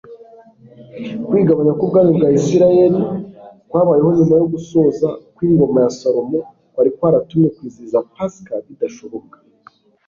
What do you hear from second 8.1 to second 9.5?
pasika bidashoboka